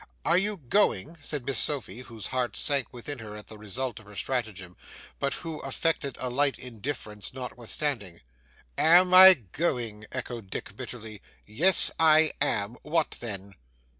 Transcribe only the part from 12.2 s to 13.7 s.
am. What then?